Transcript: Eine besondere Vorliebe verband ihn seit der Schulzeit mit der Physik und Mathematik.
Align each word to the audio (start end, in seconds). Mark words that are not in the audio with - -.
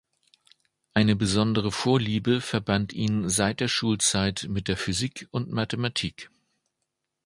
Eine 0.95 1.15
besondere 1.15 1.71
Vorliebe 1.71 2.41
verband 2.41 2.91
ihn 2.91 3.29
seit 3.29 3.59
der 3.59 3.67
Schulzeit 3.67 4.47
mit 4.49 4.67
der 4.67 4.75
Physik 4.75 5.27
und 5.29 5.51
Mathematik. 5.51 6.31